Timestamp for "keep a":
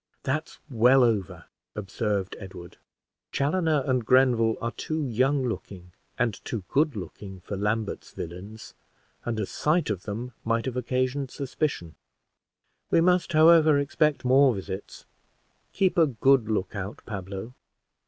15.71-16.07